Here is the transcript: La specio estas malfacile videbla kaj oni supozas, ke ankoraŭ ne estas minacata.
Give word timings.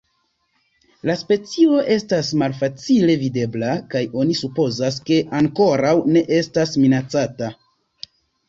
La 1.09 1.15
specio 1.19 1.81
estas 1.95 2.31
malfacile 2.43 3.17
videbla 3.25 3.69
kaj 3.93 4.03
oni 4.23 4.39
supozas, 4.41 4.99
ke 5.11 5.21
ankoraŭ 5.43 5.95
ne 6.17 6.25
estas 6.41 6.75
minacata. 6.83 7.53